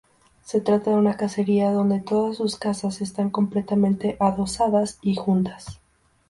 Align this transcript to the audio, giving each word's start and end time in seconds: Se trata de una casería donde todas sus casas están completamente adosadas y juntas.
Se 0.43 0.61
trata 0.61 0.89
de 0.89 0.95
una 0.95 1.15
casería 1.15 1.71
donde 1.71 1.99
todas 2.01 2.37
sus 2.37 2.57
casas 2.57 3.01
están 3.01 3.29
completamente 3.29 4.17
adosadas 4.19 4.97
y 5.03 5.13
juntas. 5.15 5.79